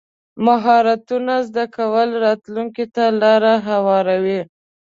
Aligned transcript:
مهارتونه 0.45 1.35
زده 1.47 1.63
کول 1.75 2.09
راتلونکي 2.23 2.85
ته 2.95 3.03
لار 3.21 3.43
هواروي. 3.67 4.41